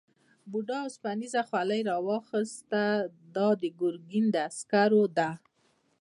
[0.51, 2.83] بوډا اوسپنيزه خولۍ واخیسته
[3.35, 5.29] دا د ګرګین عسکرو ده.